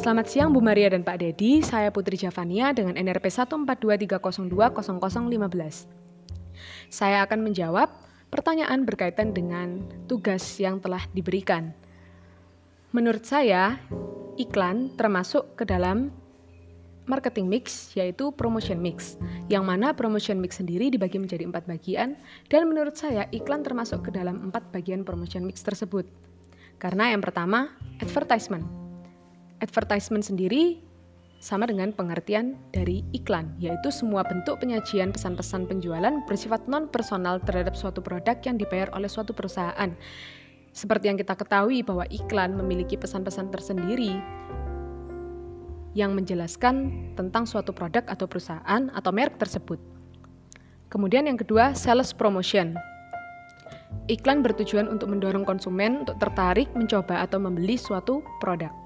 [0.00, 4.72] Selamat siang Bu Maria dan Pak Dedi, saya Putri Javania dengan NRP 14230200015.
[6.88, 7.92] Saya akan menjawab
[8.32, 11.76] pertanyaan berkaitan dengan tugas yang telah diberikan.
[12.96, 13.76] Menurut saya,
[14.40, 16.08] iklan termasuk ke dalam
[17.04, 19.20] marketing mix, yaitu promotion mix,
[19.52, 22.16] yang mana promotion mix sendiri dibagi menjadi empat bagian,
[22.48, 26.08] dan menurut saya iklan termasuk ke dalam empat bagian promotion mix tersebut.
[26.80, 28.79] Karena yang pertama, advertisement.
[29.60, 30.80] Advertisement sendiri
[31.40, 38.04] sama dengan pengertian dari iklan, yaitu semua bentuk penyajian pesan-pesan penjualan bersifat non-personal terhadap suatu
[38.04, 39.92] produk yang dibayar oleh suatu perusahaan.
[40.72, 44.20] Seperti yang kita ketahui bahwa iklan memiliki pesan-pesan tersendiri
[45.96, 49.80] yang menjelaskan tentang suatu produk atau perusahaan atau merek tersebut.
[50.92, 52.76] Kemudian yang kedua, sales promotion.
[54.06, 58.79] Iklan bertujuan untuk mendorong konsumen untuk tertarik mencoba atau membeli suatu produk.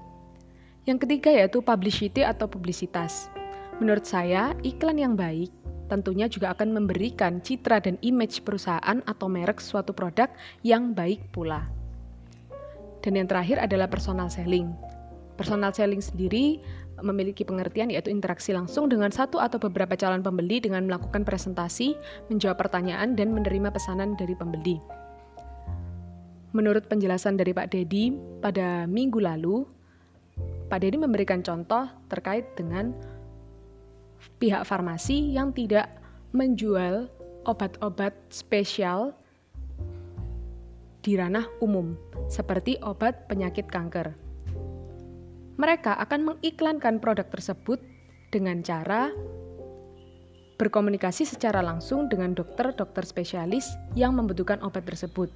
[0.85, 3.33] Yang ketiga yaitu publicity atau publisitas.
[3.81, 5.49] Menurut saya, iklan yang baik
[5.85, 10.29] tentunya juga akan memberikan citra dan image perusahaan atau merek suatu produk
[10.65, 11.69] yang baik pula.
[13.05, 14.73] Dan yang terakhir adalah personal selling.
[15.37, 16.57] Personal selling sendiri
[17.03, 21.93] memiliki pengertian yaitu interaksi langsung dengan satu atau beberapa calon pembeli dengan melakukan presentasi,
[22.33, 24.79] menjawab pertanyaan, dan menerima pesanan dari pembeli.
[26.55, 29.67] Menurut penjelasan dari Pak Dedi pada minggu lalu,
[30.65, 32.89] Pak Dedi memberikan contoh terkait dengan
[34.41, 35.89] pihak farmasi yang tidak
[36.33, 37.07] menjual
[37.45, 39.13] obat-obat spesial
[41.05, 41.93] di ranah umum,
[42.27, 44.17] seperti obat penyakit kanker.
[45.55, 47.77] Mereka akan mengiklankan produk tersebut
[48.33, 49.13] dengan cara
[50.57, 55.29] berkomunikasi secara langsung dengan dokter-dokter spesialis yang membutuhkan obat tersebut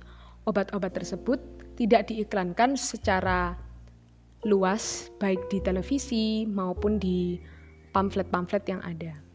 [0.50, 1.40] obat-obat tersebut
[1.78, 3.56] tidak diiklankan secara
[4.48, 7.40] luas baik di televisi maupun di
[7.92, 9.30] pamflet-pamflet yang ada.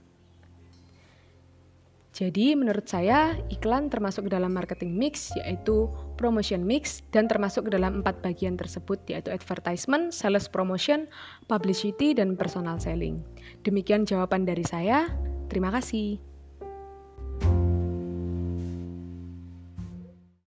[2.14, 7.74] Jadi menurut saya iklan termasuk ke dalam marketing mix yaitu promotion mix dan termasuk ke
[7.74, 11.10] dalam empat bagian tersebut yaitu advertisement, sales promotion,
[11.50, 13.18] publicity, dan personal selling.
[13.66, 15.10] Demikian jawaban dari saya.
[15.50, 16.33] Terima kasih.